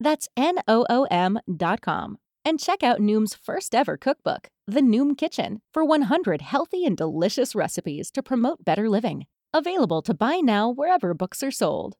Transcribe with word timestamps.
That's 0.00 0.28
N-O-O-M 0.36 1.38
dot 1.56 1.82
com. 1.82 2.18
And 2.44 2.58
check 2.58 2.82
out 2.82 3.00
Noom's 3.00 3.34
first 3.34 3.74
ever 3.74 3.98
cookbook, 3.98 4.48
The 4.66 4.80
Noom 4.80 5.16
Kitchen, 5.16 5.60
for 5.74 5.84
100 5.84 6.40
healthy 6.40 6.86
and 6.86 6.96
delicious 6.96 7.54
recipes 7.54 8.10
to 8.12 8.22
promote 8.22 8.64
better 8.64 8.88
living. 8.88 9.26
Available 9.52 10.00
to 10.02 10.14
buy 10.14 10.36
now 10.36 10.70
wherever 10.70 11.12
books 11.12 11.42
are 11.42 11.50
sold. 11.50 11.96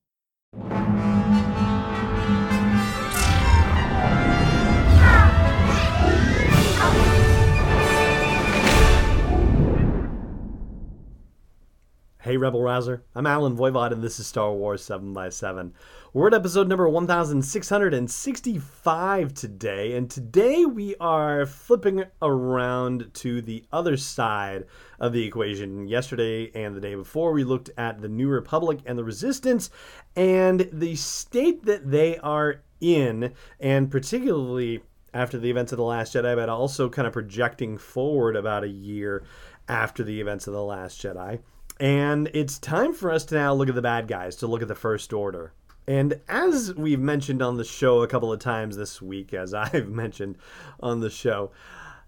Hey, 12.23 12.37
Rebel 12.37 12.63
Rouser. 12.63 13.03
I'm 13.15 13.27
Allen 13.27 13.57
Voivod, 13.57 13.93
and 13.93 14.03
this 14.05 14.21
is 14.21 14.27
Star 14.27 14.53
Wars 14.53 14.83
7 14.83 15.13
by 15.13 15.31
7 15.31 15.75
We're 16.13 16.27
at 16.27 16.35
episode 16.35 16.67
number 16.67 16.89
1665 16.89 19.33
today, 19.33 19.97
and 19.97 20.11
today 20.11 20.65
we 20.65 20.97
are 20.97 21.47
flipping 21.47 22.03
around 22.21 23.15
to 23.15 23.41
the 23.41 23.65
other 23.71 23.97
side 23.97 24.65
of 24.99 25.13
the 25.13 25.25
equation. 25.25 25.87
Yesterday 25.87 26.51
and 26.53 26.75
the 26.75 26.81
day 26.81 26.97
before, 26.97 27.31
we 27.31 27.45
looked 27.45 27.71
at 27.79 28.03
the 28.03 28.09
New 28.09 28.27
Republic 28.27 28.81
and 28.87 28.99
the 28.99 29.05
Resistance 29.05 29.71
and 30.17 30.69
the 30.73 30.97
state 30.97 31.65
that 31.67 31.89
they 31.89 32.19
are 32.19 32.63
in, 32.81 33.33
and 33.61 33.89
particularly 33.89 34.83
after 35.15 35.39
the 35.39 35.51
events 35.51 35.71
of 35.71 35.79
The 35.79 35.85
Last 35.85 36.15
Jedi, 36.15 36.35
but 36.35 36.49
also 36.49 36.89
kind 36.89 37.07
of 37.07 37.13
projecting 37.13 37.79
forward 37.79 38.35
about 38.35 38.65
a 38.65 38.69
year 38.69 39.23
after 39.69 40.03
the 40.03 40.21
events 40.21 40.49
of 40.49 40.55
The 40.55 40.65
Last 40.65 41.01
Jedi. 41.01 41.39
And 41.79 42.29
it's 42.35 42.59
time 42.59 42.95
for 42.95 43.13
us 43.13 43.25
to 43.27 43.37
now 43.37 43.55
look 43.55 43.69
at 43.69 43.77
the 43.77 43.83
bad 43.83 44.09
guys, 44.09 44.35
to 44.39 44.49
look 44.49 44.61
at 44.61 44.67
the 44.67 44.75
First 44.75 45.13
Order. 45.13 45.53
And 45.91 46.21
as 46.29 46.73
we've 46.77 47.01
mentioned 47.01 47.43
on 47.43 47.57
the 47.57 47.65
show 47.65 48.03
a 48.03 48.07
couple 48.07 48.33
of 48.33 48.39
times 48.39 48.77
this 48.77 49.03
week, 49.03 49.35
as 49.35 49.53
I've 49.55 49.89
mentioned 49.89 50.39
on 50.79 51.01
the 51.01 51.11
show, 51.11 51.51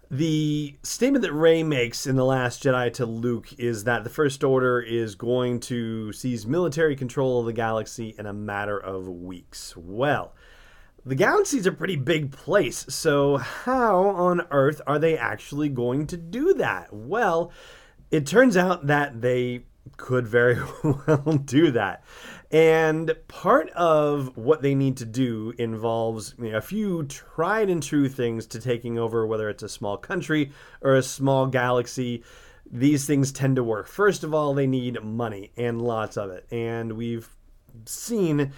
the 0.09 0.77
statement 0.83 1.21
that 1.23 1.33
Rey 1.33 1.63
makes 1.63 2.07
in 2.07 2.15
The 2.15 2.23
Last 2.23 2.63
Jedi 2.63 2.93
to 2.93 3.05
Luke 3.05 3.51
is 3.59 3.83
that 3.83 4.05
the 4.05 4.09
First 4.09 4.41
Order 4.41 4.79
is 4.79 5.15
going 5.15 5.59
to 5.61 6.13
seize 6.13 6.47
military 6.47 6.95
control 6.95 7.41
of 7.41 7.45
the 7.45 7.51
galaxy 7.51 8.15
in 8.17 8.25
a 8.25 8.31
matter 8.31 8.77
of 8.77 9.09
weeks. 9.09 9.75
Well, 9.75 10.33
the 11.05 11.15
galaxy's 11.15 11.65
a 11.65 11.71
pretty 11.73 11.97
big 11.97 12.31
place, 12.31 12.85
so 12.87 13.35
how 13.35 13.97
on 13.97 14.47
earth 14.49 14.79
are 14.87 14.97
they 14.97 15.17
actually 15.17 15.67
going 15.67 16.07
to 16.07 16.15
do 16.15 16.53
that? 16.53 16.93
Well, 16.93 17.51
it 18.11 18.25
turns 18.25 18.55
out 18.55 18.87
that 18.87 19.19
they 19.19 19.65
could 19.97 20.27
very 20.27 20.57
well 20.83 21.41
do 21.43 21.71
that. 21.71 22.03
And 22.53 23.15
part 23.27 23.71
of 23.71 24.37
what 24.37 24.61
they 24.61 24.75
need 24.75 24.97
to 24.97 25.05
do 25.05 25.55
involves 25.57 26.35
you 26.37 26.51
know, 26.51 26.57
a 26.57 26.61
few 26.61 27.03
tried 27.03 27.67
and 27.67 27.81
true 27.81 28.07
things 28.07 28.45
to 28.47 28.59
taking 28.59 28.99
over, 28.99 29.25
whether 29.25 29.49
it's 29.49 29.63
a 29.63 29.69
small 29.69 29.97
country 29.97 30.51
or 30.79 30.93
a 30.93 31.01
small 31.01 31.47
galaxy. 31.47 32.23
These 32.71 33.07
things 33.07 33.31
tend 33.31 33.55
to 33.55 33.63
work. 33.63 33.87
First 33.87 34.23
of 34.23 34.35
all, 34.35 34.53
they 34.53 34.67
need 34.67 35.03
money 35.03 35.51
and 35.57 35.81
lots 35.81 36.15
of 36.15 36.29
it. 36.29 36.45
And 36.51 36.93
we've 36.93 37.27
seen 37.85 38.53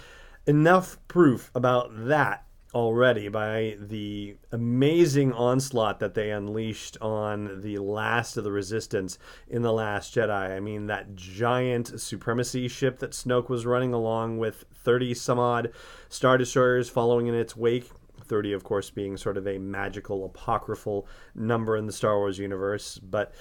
enough 0.46 0.98
proof 1.08 1.50
about 1.54 1.90
that 2.06 2.45
already 2.74 3.28
by 3.28 3.76
the 3.80 4.36
amazing 4.52 5.32
onslaught 5.32 6.00
that 6.00 6.14
they 6.14 6.30
unleashed 6.30 6.96
on 7.00 7.60
the 7.62 7.78
last 7.78 8.36
of 8.36 8.44
the 8.44 8.52
resistance 8.52 9.18
in 9.48 9.62
the 9.62 9.72
last 9.72 10.14
jedi. 10.14 10.50
I 10.50 10.60
mean 10.60 10.86
that 10.86 11.14
giant 11.14 12.00
supremacy 12.00 12.68
ship 12.68 12.98
that 12.98 13.12
snoke 13.12 13.48
was 13.48 13.66
running 13.66 13.94
along 13.94 14.38
with 14.38 14.64
30 14.74 15.14
some 15.14 15.38
odd 15.38 15.72
star 16.08 16.36
destroyers 16.36 16.88
following 16.88 17.26
in 17.28 17.34
its 17.34 17.56
wake. 17.56 17.90
30 18.24 18.52
of 18.52 18.64
course 18.64 18.90
being 18.90 19.16
sort 19.16 19.36
of 19.36 19.46
a 19.46 19.58
magical 19.58 20.24
apocryphal 20.24 21.06
number 21.34 21.76
in 21.76 21.86
the 21.86 21.92
star 21.92 22.18
wars 22.18 22.38
universe. 22.38 22.98
But 22.98 23.32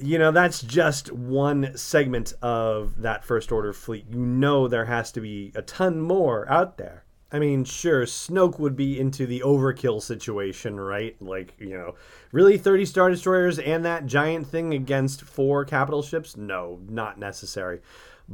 you 0.00 0.18
know 0.18 0.30
that's 0.30 0.62
just 0.62 1.10
one 1.10 1.76
segment 1.76 2.32
of 2.40 3.02
that 3.02 3.24
first 3.24 3.50
order 3.50 3.72
fleet. 3.72 4.06
You 4.08 4.24
know 4.24 4.68
there 4.68 4.84
has 4.84 5.10
to 5.12 5.20
be 5.20 5.50
a 5.56 5.62
ton 5.62 6.00
more 6.00 6.48
out 6.48 6.78
there 6.78 7.04
I 7.30 7.38
mean, 7.38 7.64
sure, 7.64 8.06
Snoke 8.06 8.58
would 8.58 8.74
be 8.74 8.98
into 8.98 9.26
the 9.26 9.40
overkill 9.40 10.00
situation, 10.00 10.80
right? 10.80 11.14
Like, 11.20 11.54
you 11.58 11.76
know, 11.76 11.94
really 12.32 12.56
30 12.56 12.86
Star 12.86 13.10
Destroyers 13.10 13.58
and 13.58 13.84
that 13.84 14.06
giant 14.06 14.46
thing 14.46 14.72
against 14.72 15.22
four 15.22 15.64
capital 15.66 16.02
ships? 16.02 16.36
No, 16.38 16.80
not 16.88 17.18
necessary. 17.18 17.80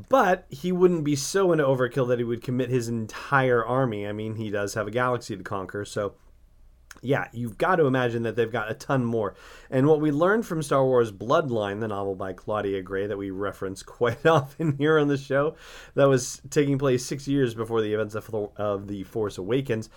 But 0.09 0.47
he 0.49 0.71
wouldn't 0.71 1.05
be 1.05 1.17
so 1.17 1.53
into 1.53 1.65
overkill 1.65 2.09
that 2.09 2.19
he 2.19 2.25
would 2.25 2.43
commit 2.43 2.71
his 2.71 2.89
entire 2.89 3.65
army. 3.65 4.07
I 4.07 4.13
mean, 4.13 4.37
he 4.37 4.51
does 4.51 4.75
have 4.75 4.87
a 4.87 4.93
galaxy 4.93 5.37
to 5.37 5.43
conquer, 5.43 5.85
so 5.85 6.15
yeah, 7.03 7.29
you've 7.33 7.59
got 7.59 7.77
to 7.77 7.87
imagine 7.87 8.23
that 8.23 8.37
they've 8.37 8.51
got 8.51 8.71
a 8.71 8.75
ton 8.75 9.05
more. 9.05 9.35
And 9.71 9.87
what 9.87 10.01
we 10.01 10.11
learned 10.11 10.47
from 10.47 10.63
Star 10.63 10.85
Wars 10.85 11.13
Bloodline, 11.13 11.81
the 11.81 11.89
novel 11.89 12.15
by 12.15 12.33
Claudia 12.33 12.83
Gray 12.83 13.07
that 13.07 13.19
we 13.19 13.31
reference 13.31 13.83
quite 13.83 14.25
often 14.27 14.77
here 14.79 14.99
on 14.99 15.09
the 15.09 15.19
show, 15.19 15.57
that 15.95 16.07
was 16.07 16.41
taking 16.51 16.79
place 16.79 17.05
six 17.05 17.29
years 17.29 17.55
before 17.55 17.83
the 17.83 17.93
events 17.93 18.15
of, 18.15 18.33
of 18.57 18.89
The 18.89 19.05
Force 19.05 19.39
Awakens, 19.39 19.91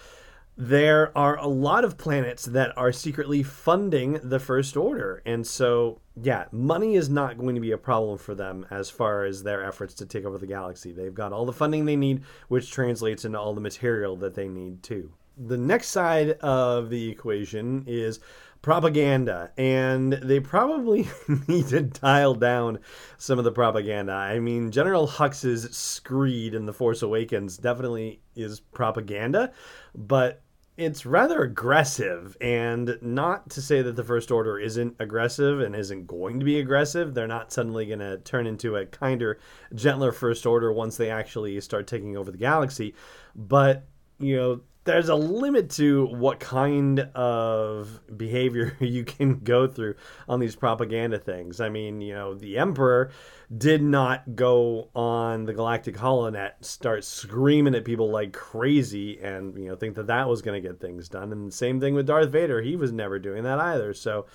there 0.59 1.15
are 1.15 1.37
a 1.37 1.47
lot 1.47 1.85
of 1.85 1.99
planets 1.99 2.45
that 2.45 2.75
are 2.75 2.91
secretly 2.91 3.43
funding 3.43 4.19
the 4.23 4.39
First 4.39 4.75
Order. 4.75 5.21
And 5.23 5.45
so, 5.45 6.01
yeah, 6.19 6.45
money 6.51 6.95
is 6.95 7.09
not 7.09 7.37
going 7.37 7.53
to 7.53 7.61
be 7.61 7.73
a 7.73 7.77
problem 7.77 8.17
for 8.17 8.33
them 8.33 8.65
as 8.71 8.89
far 8.89 9.23
as 9.23 9.43
their 9.43 9.63
efforts 9.63 9.93
to 9.95 10.07
take 10.07 10.25
over 10.25 10.39
the 10.39 10.47
galaxy. 10.47 10.91
They've 10.91 11.13
got 11.13 11.31
all 11.31 11.45
the 11.45 11.53
funding 11.53 11.85
they 11.85 11.95
need, 11.95 12.23
which 12.47 12.71
translates 12.71 13.23
into 13.23 13.39
all 13.39 13.53
the 13.53 13.61
material 13.61 14.15
that 14.17 14.33
they 14.33 14.47
need 14.47 14.81
too 14.81 15.13
the 15.37 15.57
next 15.57 15.89
side 15.89 16.31
of 16.41 16.89
the 16.89 17.09
equation 17.09 17.83
is 17.87 18.19
propaganda 18.61 19.51
and 19.57 20.13
they 20.13 20.39
probably 20.39 21.07
need 21.47 21.67
to 21.67 21.81
dial 21.81 22.33
down 22.33 22.79
some 23.17 23.37
of 23.37 23.45
the 23.45 23.51
propaganda. 23.51 24.13
I 24.13 24.39
mean 24.39 24.71
general 24.71 25.07
hux's 25.07 25.69
screed 25.75 26.53
in 26.53 26.65
the 26.65 26.73
force 26.73 27.01
awakens 27.01 27.57
definitely 27.57 28.21
is 28.35 28.59
propaganda 28.59 29.53
but 29.95 30.41
it's 30.75 31.07
rather 31.07 31.41
aggressive 31.41 32.37
and 32.39 32.99
not 33.01 33.49
to 33.49 33.61
say 33.63 33.81
that 33.81 33.95
the 33.95 34.03
first 34.03 34.29
order 34.29 34.59
isn't 34.59 34.95
aggressive 34.99 35.59
and 35.59 35.75
isn't 35.75 36.05
going 36.05 36.39
to 36.39 36.45
be 36.45 36.59
aggressive. 36.59 37.15
They're 37.15 37.25
not 37.25 37.51
suddenly 37.51 37.87
going 37.87 37.97
to 37.97 38.19
turn 38.19 38.45
into 38.45 38.75
a 38.75 38.85
kinder 38.85 39.39
gentler 39.73 40.11
first 40.11 40.45
order 40.45 40.71
once 40.71 40.95
they 40.95 41.09
actually 41.09 41.59
start 41.61 41.87
taking 41.87 42.15
over 42.15 42.29
the 42.31 42.37
galaxy 42.37 42.93
but 43.35 43.87
you 44.19 44.35
know 44.35 44.61
there's 44.87 45.09
a 45.09 45.15
limit 45.15 45.69
to 45.69 46.07
what 46.07 46.39
kind 46.39 46.99
of 47.13 47.99
behavior 48.17 48.75
you 48.79 49.03
can 49.03 49.39
go 49.39 49.67
through 49.67 49.95
on 50.27 50.39
these 50.39 50.55
propaganda 50.55 51.19
things. 51.19 51.61
I 51.61 51.69
mean, 51.69 52.01
you 52.01 52.13
know, 52.13 52.33
the 52.33 52.57
Emperor 52.57 53.11
did 53.55 53.83
not 53.83 54.35
go 54.35 54.89
on 54.95 55.45
the 55.45 55.53
Galactic 55.53 55.95
Holonet, 55.95 56.53
start 56.61 57.03
screaming 57.03 57.75
at 57.75 57.85
people 57.85 58.09
like 58.09 58.33
crazy, 58.33 59.19
and 59.19 59.57
you 59.57 59.67
know, 59.67 59.75
think 59.75 59.95
that 59.95 60.07
that 60.07 60.27
was 60.27 60.41
going 60.41 60.61
to 60.61 60.67
get 60.67 60.79
things 60.79 61.07
done. 61.09 61.31
And 61.31 61.53
same 61.53 61.79
thing 61.79 61.93
with 61.93 62.07
Darth 62.07 62.29
Vader; 62.29 62.61
he 62.61 62.75
was 62.75 62.91
never 62.91 63.19
doing 63.19 63.43
that 63.43 63.59
either. 63.59 63.93
So, 63.93 64.25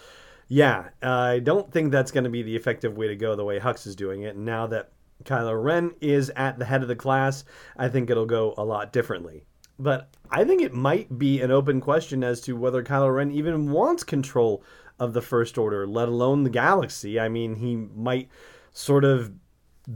yeah, 0.49 0.91
I 1.03 1.41
don't 1.41 1.73
think 1.73 1.91
that's 1.91 2.13
going 2.13 2.25
to 2.25 2.31
be 2.31 2.43
the 2.43 2.57
effective 2.57 2.97
way 2.97 3.09
to 3.09 3.17
go. 3.17 3.35
The 3.35 3.45
way 3.45 3.59
Hux 3.59 3.87
is 3.87 3.97
doing 3.97 4.23
it, 4.23 4.37
now 4.37 4.67
that 4.69 4.93
Kylo 5.25 5.63
Ren 5.63 5.93
is 6.01 6.31
at 6.37 6.59
the 6.59 6.65
head 6.65 6.83
of 6.83 6.89
the 6.89 6.97
class, 6.97 7.45
I 7.77 7.89
think 7.89 8.11
it'll 8.11 8.27
go 8.27 8.55
a 8.57 8.65
lot 8.65 8.93
differently. 8.93 9.47
But 9.79 10.09
I 10.31 10.45
think 10.45 10.63
it 10.63 10.75
might 10.75 11.19
be 11.19 11.41
an 11.41 11.51
open 11.51 11.81
question 11.81 12.23
as 12.25 12.41
to 12.43 12.57
whether 12.57 12.83
Kylo 12.83 13.15
Ren 13.15 13.31
even 13.31 13.71
wants 13.71 14.05
control 14.05 14.63
of 14.99 15.13
the 15.13 15.23
First 15.23 15.59
Order, 15.59 15.87
let 15.87 16.09
alone 16.09 16.45
the 16.45 16.51
galaxy. 16.51 17.19
I 17.19 17.29
mean, 17.29 17.57
he 17.57 17.77
might 17.77 18.29
sort 18.73 19.05
of 19.05 19.33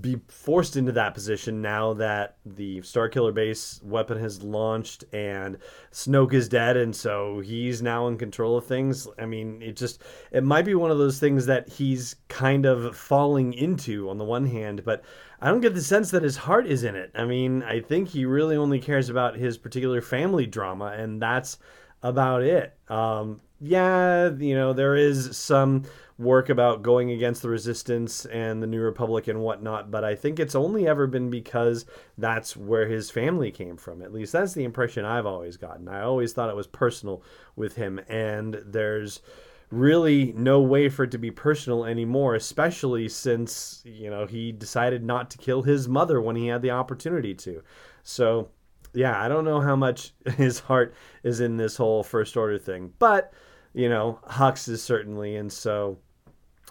be 0.01 0.21
forced 0.27 0.77
into 0.77 0.91
that 0.93 1.15
position 1.15 1.63
now 1.63 1.95
that 1.95 2.39
the 2.45 2.81
Starkiller 2.81 3.33
base 3.33 3.81
weapon 3.85 4.19
has 4.19 4.43
launched 4.43 5.05
and 5.13 5.59
Snoke 5.93 6.33
is 6.33 6.49
dead 6.49 6.77
and 6.77 6.95
so 6.95 7.39
he's 7.39 7.83
now 7.83 8.09
in 8.09 8.19
control 8.19 8.57
of 8.57 8.67
things. 8.67 9.07
I 9.17 9.27
mean, 9.27 9.63
it 9.63 9.77
just 9.77 10.03
it 10.33 10.43
might 10.43 10.65
be 10.65 10.75
one 10.75 10.91
of 10.91 10.99
those 10.99 11.21
things 11.21 11.47
that 11.47 11.69
he's 11.69 12.17
kind 12.29 12.67
of 12.67 12.97
falling 12.97 13.53
into 13.53 14.11
on 14.11 14.19
the 14.19 14.25
one 14.25 14.47
hand, 14.47 14.85
but 14.85 15.05
I 15.41 15.49
don't 15.51 15.61
get 15.61 15.75
the 15.75 15.81
sense 15.81 16.11
that 16.11 16.25
his 16.25 16.37
heart 16.37 16.67
is 16.67 16.83
in 16.83 16.97
it. 16.97 17.13
I 17.15 17.25
mean, 17.25 17.63
I 17.63 17.81
think 17.81 18.09
he 18.09 18.25
really 18.25 18.57
only 18.57 18.81
cares 18.81 19.09
about 19.09 19.37
his 19.37 19.57
particular 19.57 20.03
family 20.03 20.47
drama 20.47 20.97
and 20.99 21.23
that's 21.23 21.59
about 22.03 22.43
it. 22.43 22.77
Um, 22.89 23.41
yeah, 23.61 24.31
you 24.31 24.55
know, 24.55 24.73
there 24.73 24.97
is 24.97 25.37
some 25.37 25.85
work 26.19 26.49
about 26.49 26.83
going 26.83 27.11
against 27.11 27.43
the 27.43 27.49
resistance 27.49 28.25
and 28.27 28.63
the 28.63 28.67
New 28.67 28.81
Republic 28.81 29.29
and 29.29 29.41
whatnot, 29.41 29.91
but 29.91 30.03
I 30.03 30.15
think 30.15 30.41
it's 30.41 30.55
only 30.55 30.87
ever 30.89 31.07
been 31.07 31.29
because 31.29 31.85
that's 32.17 32.57
where 32.57 32.87
his 32.87 33.11
family 33.11 33.51
came 33.51 33.77
from. 33.77 34.01
At 34.03 34.13
least 34.13 34.33
that's 34.33 34.55
the 34.55 34.65
impression 34.65 35.05
I've 35.05 35.27
always 35.27 35.57
gotten. 35.57 35.89
I 35.89 36.03
always 36.03 36.33
thought 36.33 36.49
it 36.49 36.57
was 36.57 36.67
personal 36.67 37.23
with 37.55 37.77
him, 37.77 38.01
and 38.09 38.63
there's 38.65 39.21
really 39.71 40.33
no 40.37 40.61
way 40.61 40.89
for 40.89 41.05
it 41.05 41.11
to 41.11 41.19
be 41.19 41.31
personal 41.31 41.85
anymore, 41.85 42.35
especially 42.35 43.09
since, 43.09 43.83
you 43.85 44.09
know, 44.09 44.27
he 44.27 44.53
decided 44.53 45.05
not 45.05 45.31
to 45.31 45.39
kill 45.39 45.63
his 45.63 45.89
mother 45.89 46.21
when 46.21 46.37
he 46.37 46.47
had 46.47 46.63
the 46.63 46.71
opportunity 46.71 47.35
to. 47.35 47.63
So, 48.03 48.49
yeah, 48.97 49.23
I 49.23 49.29
don't 49.29 49.45
know 49.45 49.61
how 49.61 49.77
much 49.77 50.13
his 50.37 50.59
heart 50.59 50.95
is 51.23 51.41
in 51.41 51.57
this 51.57 51.77
whole 51.77 52.03
first 52.03 52.37
order 52.37 52.59
thing, 52.59 52.93
but 52.99 53.33
you 53.75 53.91
know, 53.91 54.19
Hux 54.27 54.69
is 54.69 54.83
certainly, 54.83 55.37
and 55.37 55.53
so 55.53 55.99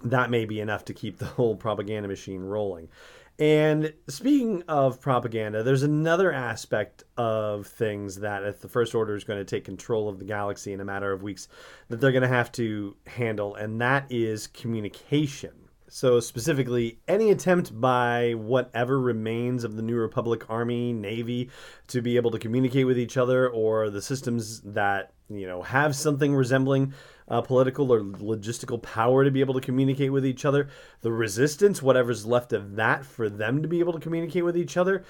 that 0.03 0.31
may 0.31 0.45
be 0.45 0.59
enough 0.59 0.85
to 0.85 0.93
keep 0.93 1.19
the 1.19 1.25
whole 1.37 1.55
propaganda 1.55 2.07
machine 2.07 2.41
rolling. 2.41 2.89
And 3.37 3.93
speaking 4.07 4.63
of 4.69 5.01
propaganda, 5.01 5.61
there's 5.61 5.83
another 5.83 6.31
aspect 6.31 7.03
of 7.17 7.67
things 7.67 8.21
that 8.21 8.43
if 8.43 8.61
the 8.61 8.69
First 8.69 8.95
Order 8.95 9.13
is 9.13 9.25
going 9.25 9.39
to 9.39 9.45
take 9.45 9.65
control 9.65 10.07
of 10.07 10.19
the 10.19 10.25
galaxy 10.25 10.71
in 10.71 10.79
a 10.79 10.85
matter 10.85 11.11
of 11.11 11.21
weeks, 11.21 11.49
that 11.89 11.99
they're 11.99 12.13
going 12.13 12.21
to 12.21 12.29
have 12.29 12.51
to 12.53 12.95
handle, 13.05 13.53
and 13.55 13.81
that 13.81 14.05
is 14.09 14.47
communication. 14.47 15.51
So, 15.87 16.19
specifically, 16.19 16.99
any 17.07 17.29
attempt 17.29 17.79
by 17.79 18.33
whatever 18.33 18.99
remains 18.99 19.63
of 19.63 19.75
the 19.75 19.83
New 19.83 19.95
Republic 19.95 20.49
Army, 20.49 20.91
Navy 20.93 21.51
to 21.87 22.01
be 22.01 22.15
able 22.15 22.31
to 22.31 22.39
communicate 22.39 22.87
with 22.87 22.97
each 22.97 23.17
other, 23.17 23.47
or 23.47 23.89
the 23.89 24.01
systems 24.01 24.61
that, 24.61 25.13
you 25.29 25.45
know, 25.45 25.61
have 25.61 25.95
something 25.95 26.33
resembling 26.33 26.93
uh, 27.27 27.41
political 27.41 27.93
or 27.93 28.01
logistical 28.01 28.81
power 28.81 29.23
to 29.23 29.31
be 29.31 29.41
able 29.41 29.53
to 29.53 29.61
communicate 29.61 30.11
with 30.11 30.25
each 30.25 30.43
other, 30.43 30.69
the 31.01 31.11
resistance, 31.11 31.81
whatever's 31.81 32.25
left 32.25 32.51
of 32.51 32.75
that 32.75 33.05
for 33.05 33.29
them 33.29 33.61
to 33.61 33.67
be 33.67 33.79
able 33.79 33.93
to 33.93 33.99
communicate 33.99 34.43
with 34.43 34.57
each 34.57 34.77
other, 34.77 35.03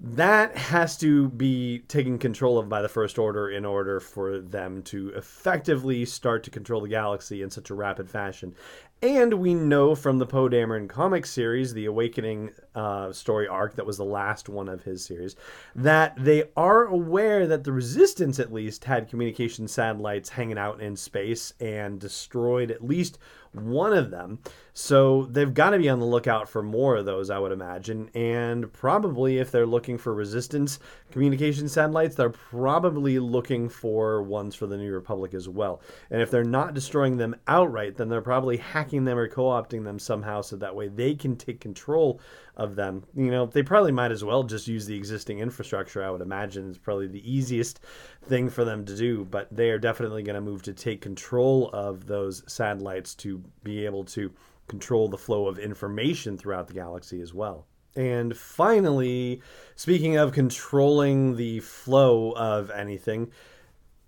that 0.00 0.56
has 0.56 0.96
to 0.96 1.28
be 1.28 1.80
taken 1.80 2.18
control 2.18 2.58
of 2.58 2.68
by 2.68 2.82
the 2.82 2.88
First 2.88 3.18
Order 3.18 3.50
in 3.50 3.64
order 3.64 4.00
for 4.00 4.40
them 4.40 4.82
to 4.84 5.10
effectively 5.10 6.04
start 6.04 6.42
to 6.44 6.50
control 6.50 6.80
the 6.80 6.88
galaxy 6.88 7.40
in 7.42 7.50
such 7.50 7.70
a 7.70 7.74
rapid 7.74 8.10
fashion. 8.10 8.54
And 9.02 9.34
we 9.34 9.52
know 9.52 9.96
from 9.96 10.18
the 10.18 10.26
Poe 10.26 10.48
Dameron 10.48 10.88
comic 10.88 11.26
series, 11.26 11.74
the 11.74 11.86
Awakening 11.86 12.52
uh, 12.76 13.12
story 13.12 13.48
arc 13.48 13.74
that 13.74 13.84
was 13.84 13.96
the 13.96 14.04
last 14.04 14.48
one 14.48 14.68
of 14.68 14.84
his 14.84 15.04
series, 15.04 15.34
that 15.74 16.14
they 16.16 16.44
are 16.56 16.84
aware 16.84 17.48
that 17.48 17.64
the 17.64 17.72
Resistance, 17.72 18.38
at 18.38 18.52
least, 18.52 18.84
had 18.84 19.08
communication 19.08 19.66
satellites 19.66 20.28
hanging 20.28 20.56
out 20.56 20.80
in 20.80 20.94
space 20.94 21.52
and 21.58 21.98
destroyed 21.98 22.70
at 22.70 22.84
least 22.84 23.18
one 23.52 23.92
of 23.92 24.10
them. 24.10 24.38
So 24.72 25.26
they've 25.26 25.52
got 25.52 25.70
to 25.70 25.78
be 25.78 25.88
on 25.88 26.00
the 26.00 26.06
lookout 26.06 26.48
for 26.48 26.62
more 26.62 26.96
of 26.96 27.04
those, 27.04 27.28
I 27.28 27.38
would 27.38 27.52
imagine. 27.52 28.08
And 28.14 28.72
probably 28.72 29.38
if 29.38 29.50
they're 29.50 29.66
looking 29.66 29.98
for 29.98 30.14
resistance 30.14 30.78
communication 31.10 31.68
satellites, 31.68 32.14
they're 32.14 32.30
probably 32.30 33.18
looking 33.18 33.68
for 33.68 34.22
ones 34.22 34.54
for 34.54 34.66
the 34.66 34.78
New 34.78 34.90
Republic 34.90 35.34
as 35.34 35.48
well. 35.48 35.82
And 36.10 36.22
if 36.22 36.30
they're 36.30 36.44
not 36.44 36.72
destroying 36.72 37.18
them 37.18 37.36
outright, 37.46 37.96
then 37.96 38.08
they're 38.08 38.22
probably 38.22 38.56
hacking 38.56 38.91
them 38.98 39.18
or 39.18 39.28
co 39.28 39.44
opting 39.44 39.84
them 39.84 39.98
somehow 39.98 40.40
so 40.40 40.56
that 40.56 40.74
way 40.74 40.88
they 40.88 41.14
can 41.14 41.36
take 41.36 41.60
control 41.60 42.20
of 42.56 42.76
them. 42.76 43.04
You 43.14 43.30
know, 43.30 43.46
they 43.46 43.62
probably 43.62 43.92
might 43.92 44.12
as 44.12 44.24
well 44.24 44.42
just 44.42 44.68
use 44.68 44.86
the 44.86 44.96
existing 44.96 45.40
infrastructure, 45.40 46.04
I 46.04 46.10
would 46.10 46.20
imagine, 46.20 46.70
is 46.70 46.78
probably 46.78 47.06
the 47.06 47.30
easiest 47.30 47.80
thing 48.26 48.50
for 48.50 48.64
them 48.64 48.84
to 48.84 48.96
do. 48.96 49.24
But 49.24 49.48
they 49.50 49.70
are 49.70 49.78
definitely 49.78 50.22
going 50.22 50.34
to 50.34 50.40
move 50.40 50.62
to 50.62 50.72
take 50.72 51.00
control 51.00 51.70
of 51.72 52.06
those 52.06 52.42
satellites 52.46 53.14
to 53.16 53.42
be 53.64 53.84
able 53.84 54.04
to 54.04 54.32
control 54.68 55.08
the 55.08 55.18
flow 55.18 55.48
of 55.48 55.58
information 55.58 56.38
throughout 56.38 56.68
the 56.68 56.74
galaxy 56.74 57.20
as 57.20 57.34
well. 57.34 57.66
And 57.94 58.36
finally, 58.36 59.42
speaking 59.76 60.16
of 60.16 60.32
controlling 60.32 61.36
the 61.36 61.60
flow 61.60 62.32
of 62.32 62.70
anything, 62.70 63.30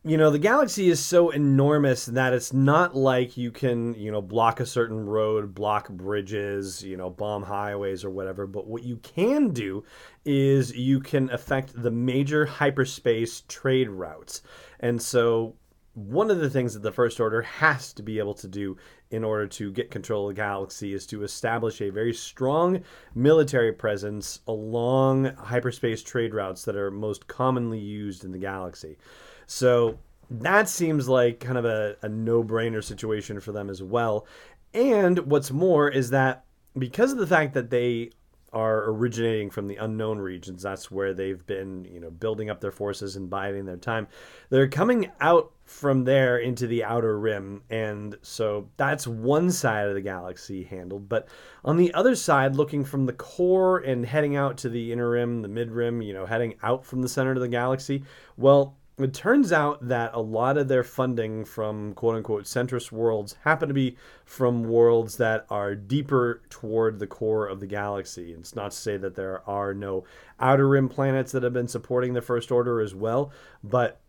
you 0.07 0.19
know, 0.19 0.31
the 0.31 0.39
galaxy 0.39 0.91
is 0.91 1.01
so 1.01 1.31
enormous 1.31 2.05
that 2.05 2.35
it's 2.35 2.53
not 2.53 2.95
like 2.95 3.39
you 3.39 3.51
can, 3.51 3.95
you 3.95 4.13
know, 4.13 4.21
block 4.21 4.61
a 4.61 4.67
certain 4.67 5.07
road, 5.07 5.55
block 5.55 5.89
bridges, 5.89 6.85
you 6.85 6.99
know, 6.99 7.09
bomb 7.09 7.43
highways 7.43 8.05
or 8.05 8.11
whatever. 8.11 8.47
But 8.47 8.67
what 8.67 8.83
you 8.83 8.99
can 8.99 9.49
do 9.51 9.83
is 10.27 10.77
you 10.77 11.01
can 11.01 11.31
affect 11.31 11.73
the 11.83 11.91
major 11.91 12.45
hyperspace 12.45 13.45
trade 13.49 13.89
routes. 13.89 14.43
And 14.81 15.01
so 15.01 15.57
one 15.95 16.31
of 16.31 16.39
the 16.39 16.51
things 16.51 16.75
that 16.75 16.83
the 16.83 16.93
First 16.93 17.21
Order 17.21 17.43
has 17.43 17.93
to 17.95 18.03
be 18.03 18.19
able 18.19 18.35
to 18.35 18.49
do 18.49 18.77
in 19.11 19.23
order 19.23 19.47
to 19.47 19.71
get 19.71 19.91
control 19.91 20.29
of 20.29 20.35
the 20.35 20.41
galaxy 20.41 20.93
is 20.93 21.07
to 21.07 21.23
establish 21.23 21.81
a 21.81 21.91
very 21.91 22.13
strong 22.13 22.83
military 23.15 23.73
presence 23.73 24.41
along 24.49 25.27
hyperspace 25.37 26.03
trade 26.03 26.35
routes 26.35 26.65
that 26.65 26.77
are 26.77 26.91
most 26.91 27.29
commonly 27.29 27.79
used 27.79 28.25
in 28.25 28.33
the 28.33 28.39
galaxy. 28.39 28.99
So 29.47 29.99
that 30.31 30.69
seems 30.69 31.09
like 31.09 31.39
kind 31.39 31.59
of 31.59 31.65
a, 31.65 31.97
a 32.03 32.09
no 32.09 32.43
brainer 32.43 32.83
situation 32.83 33.39
for 33.39 33.53
them 33.53 33.71
as 33.71 33.83
well. 33.83 34.27
And 34.73 35.19
what's 35.21 35.53
more 35.53 35.89
is 35.89 36.11
that 36.11 36.45
because 36.77 37.13
of 37.13 37.19
the 37.19 37.27
fact 37.27 37.55
that 37.55 37.71
they 37.71 38.11
are 38.55 38.89
originating 38.89 39.51
from 39.51 39.67
the 39.67 39.77
unknown 39.77 40.19
regions. 40.19 40.63
That's 40.63 40.89
where 40.89 41.13
they've 41.13 41.45
been, 41.45 41.85
you 41.87 41.99
know, 41.99 42.11
building 42.11 42.51
up 42.51 42.61
their 42.61 42.71
forces 42.71 43.17
and 43.17 43.29
biding 43.29 43.65
their 43.65 43.77
time. 43.77 44.07
They're 44.49 44.69
coming 44.69 45.11
out 45.21 45.53
from 45.65 46.05
there 46.05 46.39
into 46.39 46.67
the 46.67 46.85
outer 46.85 47.19
rim, 47.19 47.63
and 47.71 48.17
so 48.23 48.69
that's 48.77 49.07
one 49.07 49.51
side 49.51 49.89
of 49.89 49.95
the 49.95 50.01
galaxy 50.01 50.65
handled. 50.65 51.09
But 51.09 51.29
on 51.65 51.77
the 51.77 51.93
other 51.95 52.15
side, 52.15 52.55
looking 52.55 52.85
from 52.85 53.07
the 53.07 53.13
core 53.15 53.79
and 53.79 54.05
heading 54.05 54.37
out 54.37 54.59
to 54.59 54.69
the 54.69 54.93
inner 54.93 55.11
rim, 55.11 55.43
the 55.43 55.49
mid 55.49 55.71
rim, 55.71 56.03
you 56.03 56.13
know, 56.13 56.27
heading 56.27 56.55
out 56.63 56.85
from 56.85 57.03
the 57.03 57.09
center 57.09 57.33
of 57.33 57.41
the 57.41 57.49
galaxy, 57.49 58.05
well, 58.37 58.77
it 58.97 59.13
turns 59.13 59.53
out 59.53 59.89
that 59.89 60.13
a 60.15 60.21
lot 60.21 60.57
of 60.57 60.69
their 60.69 60.85
funding 60.85 61.45
from 61.45 61.95
quote 61.95 62.15
unquote 62.15 62.45
centrist 62.45 62.93
worlds 62.93 63.35
happen 63.43 63.67
to 63.67 63.75
be 63.75 63.97
from 64.25 64.63
worlds 64.63 65.17
that 65.17 65.47
are 65.51 65.75
deeper 65.75 66.43
toward 66.49 67.01
the 67.01 67.07
core 67.07 67.49
of 67.49 67.59
the 67.59 67.67
galaxy. 67.67 68.33
It's 68.33 68.55
not 68.55 68.71
to 68.71 68.77
say 68.77 68.97
that 68.99 69.17
there 69.17 69.43
are 69.49 69.75
no 69.75 70.05
outer 70.39 70.69
rim 70.69 70.89
planets 70.89 71.33
that 71.33 71.43
have 71.43 71.53
been 71.53 71.67
supporting 71.67 72.13
the 72.13 72.23
First 72.23 72.53
Order 72.53 72.81
as 72.81 72.95
well, 72.95 73.33
but 73.65 74.01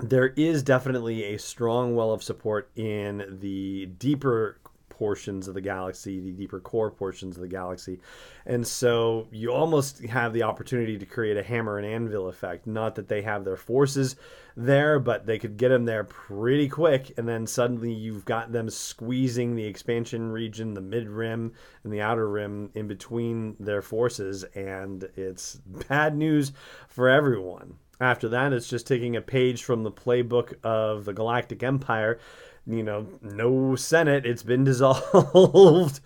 there 0.00 0.28
is 0.28 0.62
definitely 0.62 1.34
a 1.34 1.38
strong 1.38 1.94
well 1.94 2.12
of 2.12 2.22
support 2.22 2.70
in 2.76 3.38
the 3.40 3.86
deeper 3.86 4.58
portions 4.88 5.48
of 5.48 5.54
the 5.54 5.60
galaxy, 5.60 6.20
the 6.20 6.30
deeper 6.30 6.60
core 6.60 6.90
portions 6.90 7.36
of 7.36 7.42
the 7.42 7.48
galaxy. 7.48 8.00
And 8.46 8.66
so 8.66 9.26
you 9.32 9.52
almost 9.52 10.04
have 10.04 10.32
the 10.32 10.44
opportunity 10.44 10.98
to 10.98 11.06
create 11.06 11.36
a 11.36 11.42
hammer 11.42 11.78
and 11.78 11.86
anvil 11.86 12.28
effect. 12.28 12.66
Not 12.66 12.94
that 12.94 13.08
they 13.08 13.22
have 13.22 13.44
their 13.44 13.56
forces 13.56 14.16
there, 14.56 15.00
but 15.00 15.26
they 15.26 15.38
could 15.38 15.56
get 15.56 15.70
them 15.70 15.84
there 15.84 16.04
pretty 16.04 16.68
quick. 16.68 17.12
And 17.16 17.28
then 17.28 17.46
suddenly 17.46 17.92
you've 17.92 18.24
got 18.24 18.52
them 18.52 18.70
squeezing 18.70 19.56
the 19.56 19.66
expansion 19.66 20.30
region, 20.30 20.74
the 20.74 20.80
mid 20.80 21.08
rim, 21.08 21.52
and 21.82 21.92
the 21.92 22.00
outer 22.00 22.28
rim 22.28 22.70
in 22.74 22.86
between 22.86 23.56
their 23.58 23.82
forces. 23.82 24.44
And 24.54 25.08
it's 25.16 25.56
bad 25.88 26.16
news 26.16 26.52
for 26.88 27.08
everyone. 27.08 27.78
After 28.00 28.28
that, 28.30 28.52
it's 28.52 28.68
just 28.68 28.86
taking 28.86 29.16
a 29.16 29.22
page 29.22 29.62
from 29.62 29.82
the 29.82 29.92
playbook 29.92 30.54
of 30.64 31.04
the 31.04 31.12
Galactic 31.12 31.62
Empire 31.62 32.18
you 32.66 32.82
know, 32.82 33.06
no 33.20 33.76
Senate. 33.76 34.24
It's 34.24 34.42
been 34.42 34.64
dissolved 34.64 36.00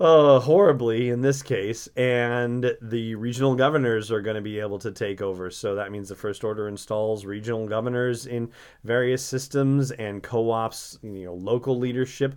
uh, 0.00 0.40
horribly 0.40 1.08
in 1.08 1.22
this 1.22 1.42
case, 1.42 1.88
and 1.96 2.76
the 2.82 3.14
regional 3.14 3.54
governors 3.54 4.10
are 4.10 4.20
going 4.20 4.36
to 4.36 4.42
be 4.42 4.60
able 4.60 4.78
to 4.80 4.90
take 4.90 5.22
over. 5.22 5.50
So 5.50 5.74
that 5.74 5.92
means 5.92 6.08
the 6.08 6.14
First 6.14 6.44
Order 6.44 6.68
installs 6.68 7.24
regional 7.24 7.66
governors 7.66 8.26
in 8.26 8.50
various 8.82 9.24
systems 9.24 9.90
and 9.92 10.22
co 10.22 10.50
ops, 10.50 10.98
you 11.02 11.24
know, 11.24 11.34
local 11.34 11.78
leadership 11.78 12.34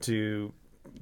to 0.00 0.52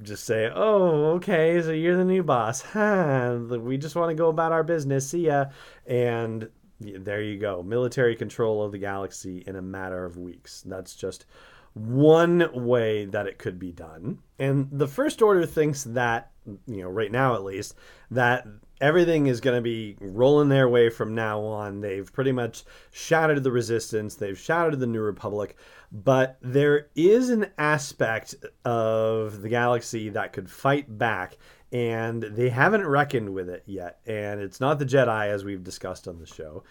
just 0.02 0.24
say, 0.24 0.50
"Oh, 0.54 1.12
okay, 1.14 1.60
so 1.62 1.70
you're 1.72 1.96
the 1.96 2.04
new 2.04 2.22
boss. 2.22 2.62
Huh, 2.62 3.38
we 3.50 3.76
just 3.76 3.96
want 3.96 4.10
to 4.10 4.14
go 4.14 4.28
about 4.28 4.52
our 4.52 4.62
business. 4.64 5.10
See 5.10 5.26
ya." 5.26 5.46
And 5.86 6.48
there 6.80 7.22
you 7.22 7.38
go. 7.38 7.62
Military 7.62 8.16
control 8.16 8.62
of 8.62 8.72
the 8.72 8.78
galaxy 8.78 9.42
in 9.46 9.56
a 9.56 9.62
matter 9.62 10.04
of 10.04 10.16
weeks. 10.16 10.62
That's 10.66 10.94
just 10.94 11.26
one 11.74 12.48
way 12.54 13.04
that 13.04 13.26
it 13.26 13.38
could 13.38 13.58
be 13.58 13.70
done. 13.70 14.18
And 14.38 14.68
the 14.72 14.88
First 14.88 15.20
Order 15.20 15.44
thinks 15.44 15.84
that, 15.84 16.30
you 16.66 16.82
know, 16.82 16.88
right 16.88 17.12
now 17.12 17.34
at 17.34 17.44
least, 17.44 17.74
that 18.10 18.46
everything 18.80 19.26
is 19.26 19.42
going 19.42 19.56
to 19.56 19.62
be 19.62 19.96
rolling 20.00 20.48
their 20.48 20.68
way 20.68 20.88
from 20.88 21.14
now 21.14 21.40
on. 21.40 21.80
They've 21.80 22.10
pretty 22.10 22.32
much 22.32 22.64
shattered 22.92 23.42
the 23.42 23.52
resistance, 23.52 24.14
they've 24.14 24.38
shattered 24.38 24.80
the 24.80 24.86
New 24.86 25.02
Republic, 25.02 25.56
but 25.92 26.38
there 26.40 26.88
is 26.94 27.28
an 27.28 27.52
aspect 27.58 28.34
of 28.64 29.42
the 29.42 29.48
galaxy 29.48 30.08
that 30.10 30.32
could 30.32 30.50
fight 30.50 30.98
back. 30.98 31.36
And 31.72 32.22
they 32.22 32.48
haven't 32.48 32.86
reckoned 32.86 33.34
with 33.34 33.48
it 33.48 33.64
yet. 33.66 33.98
And 34.06 34.40
it's 34.40 34.60
not 34.60 34.78
the 34.78 34.86
Jedi, 34.86 35.28
as 35.28 35.44
we've 35.44 35.64
discussed 35.64 36.06
on 36.06 36.18
the 36.18 36.26
show. 36.26 36.62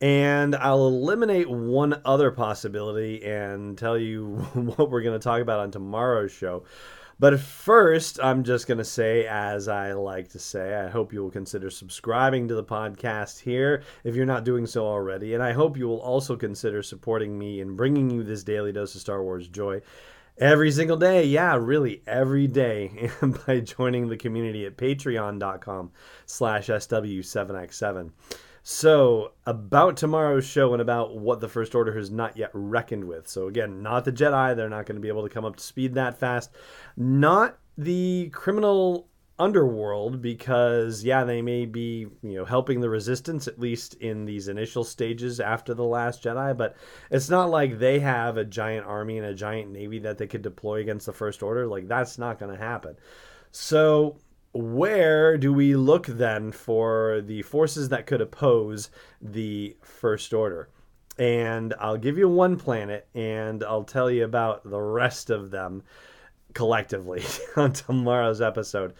And 0.00 0.56
I'll 0.56 0.88
eliminate 0.88 1.48
one 1.48 2.00
other 2.04 2.30
possibility 2.30 3.24
and 3.24 3.78
tell 3.78 3.96
you 3.96 4.36
what 4.54 4.90
we're 4.90 5.02
going 5.02 5.18
to 5.18 5.22
talk 5.22 5.40
about 5.40 5.60
on 5.60 5.70
tomorrow's 5.70 6.32
show. 6.32 6.64
But 7.22 7.38
first, 7.38 8.18
I'm 8.20 8.42
just 8.42 8.66
going 8.66 8.78
to 8.78 8.84
say, 8.84 9.26
as 9.28 9.68
I 9.68 9.92
like 9.92 10.30
to 10.30 10.40
say, 10.40 10.74
I 10.74 10.88
hope 10.88 11.12
you 11.12 11.22
will 11.22 11.30
consider 11.30 11.70
subscribing 11.70 12.48
to 12.48 12.56
the 12.56 12.64
podcast 12.64 13.38
here 13.38 13.84
if 14.02 14.16
you're 14.16 14.26
not 14.26 14.44
doing 14.44 14.66
so 14.66 14.84
already. 14.84 15.34
And 15.34 15.42
I 15.42 15.52
hope 15.52 15.76
you 15.76 15.86
will 15.86 16.00
also 16.00 16.34
consider 16.34 16.82
supporting 16.82 17.38
me 17.38 17.60
in 17.60 17.76
bringing 17.76 18.10
you 18.10 18.24
this 18.24 18.42
daily 18.42 18.72
dose 18.72 18.96
of 18.96 19.02
Star 19.02 19.22
Wars 19.22 19.46
joy 19.46 19.82
every 20.38 20.70
single 20.70 20.96
day. 20.96 21.24
Yeah, 21.24 21.56
really, 21.56 22.02
every 22.06 22.46
day 22.46 23.10
by 23.46 23.60
joining 23.60 24.08
the 24.08 24.16
community 24.16 24.66
at 24.66 24.76
patreon.com 24.76 25.92
slash 26.26 26.68
SW7X7. 26.68 28.10
So, 28.64 29.32
about 29.44 29.96
tomorrow's 29.96 30.46
show 30.46 30.72
and 30.72 30.80
about 30.80 31.16
what 31.16 31.40
the 31.40 31.48
First 31.48 31.74
Order 31.74 31.96
has 31.96 32.12
not 32.12 32.36
yet 32.36 32.50
reckoned 32.52 33.04
with. 33.04 33.26
So, 33.26 33.48
again, 33.48 33.82
not 33.82 34.04
the 34.04 34.12
Jedi. 34.12 34.54
They're 34.54 34.68
not 34.68 34.86
going 34.86 34.94
to 34.94 35.02
be 35.02 35.08
able 35.08 35.24
to 35.24 35.34
come 35.34 35.44
up 35.44 35.56
to 35.56 35.62
speed 35.62 35.94
that 35.94 36.18
fast. 36.18 36.50
Not 36.96 37.58
the 37.76 38.30
criminal 38.32 39.08
underworld 39.38 40.20
because 40.20 41.02
yeah 41.02 41.24
they 41.24 41.42
may 41.42 41.64
be 41.64 42.06
you 42.22 42.34
know 42.34 42.44
helping 42.44 42.80
the 42.80 42.88
resistance 42.88 43.48
at 43.48 43.58
least 43.58 43.94
in 43.94 44.24
these 44.24 44.46
initial 44.46 44.84
stages 44.84 45.40
after 45.40 45.74
the 45.74 45.82
last 45.84 46.22
jedi 46.22 46.56
but 46.56 46.76
it's 47.10 47.30
not 47.30 47.50
like 47.50 47.78
they 47.78 47.98
have 47.98 48.36
a 48.36 48.44
giant 48.44 48.86
army 48.86 49.16
and 49.18 49.26
a 49.26 49.34
giant 49.34 49.70
navy 49.70 49.98
that 49.98 50.18
they 50.18 50.26
could 50.26 50.42
deploy 50.42 50.80
against 50.80 51.06
the 51.06 51.12
first 51.12 51.42
order 51.42 51.66
like 51.66 51.88
that's 51.88 52.18
not 52.18 52.38
going 52.38 52.52
to 52.52 52.62
happen 52.62 52.94
so 53.50 54.16
where 54.52 55.38
do 55.38 55.52
we 55.52 55.74
look 55.74 56.06
then 56.06 56.52
for 56.52 57.22
the 57.22 57.42
forces 57.42 57.88
that 57.88 58.06
could 58.06 58.20
oppose 58.20 58.90
the 59.20 59.76
First 59.80 60.34
Order? 60.34 60.68
And 61.18 61.74
I'll 61.78 61.96
give 61.96 62.18
you 62.18 62.28
one 62.28 62.58
planet 62.58 63.06
and 63.14 63.62
I'll 63.64 63.84
tell 63.84 64.10
you 64.10 64.24
about 64.24 64.68
the 64.68 64.80
rest 64.80 65.30
of 65.30 65.50
them 65.50 65.82
collectively 66.54 67.22
on 67.56 67.72
tomorrow's 67.72 68.40
episode. 68.40 68.94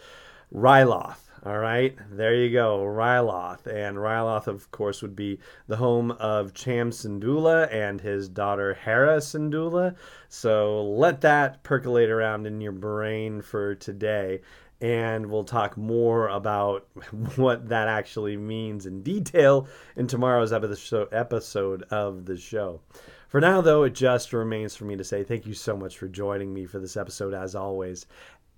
Ryloth. 0.53 1.17
All 1.45 1.57
right, 1.57 1.97
there 2.11 2.35
you 2.35 2.51
go, 2.51 2.79
Ryloth. 2.79 3.65
And 3.67 3.97
Ryloth, 3.97 4.47
of 4.47 4.71
course, 4.71 5.01
would 5.01 5.15
be 5.15 5.39
the 5.67 5.75
home 5.75 6.11
of 6.11 6.53
Cham 6.53 6.91
Syndulla 6.91 7.67
and 7.73 7.99
his 7.99 8.29
daughter 8.29 8.73
Hera 8.73 9.17
Syndulla. 9.17 9.95
So 10.29 10.83
let 10.83 11.21
that 11.21 11.63
percolate 11.63 12.09
around 12.09 12.47
in 12.47 12.61
your 12.61 12.71
brain 12.71 13.41
for 13.41 13.75
today 13.75 14.41
and 14.83 15.25
we'll 15.27 15.45
talk 15.45 15.77
more 15.77 16.27
about 16.27 16.87
what 17.37 17.69
that 17.69 17.87
actually 17.87 18.35
means 18.35 18.85
in 18.85 19.01
detail 19.01 19.65
in 19.95 20.07
tomorrow's 20.07 20.51
episode 20.51 21.83
of 21.83 22.25
the 22.25 22.37
show. 22.37 22.81
For 23.29 23.39
now, 23.39 23.61
though, 23.61 23.83
it 23.83 23.95
just 23.95 24.33
remains 24.33 24.75
for 24.75 24.85
me 24.85 24.95
to 24.97 25.03
say 25.03 25.23
thank 25.23 25.47
you 25.47 25.53
so 25.53 25.75
much 25.75 25.97
for 25.97 26.07
joining 26.07 26.53
me 26.53 26.65
for 26.65 26.79
this 26.79 26.97
episode, 26.97 27.33
as 27.33 27.55
always, 27.55 28.05